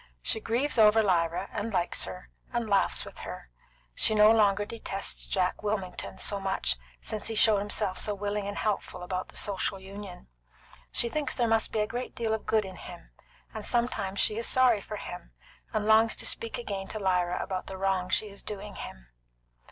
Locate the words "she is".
14.19-14.47, 18.09-18.41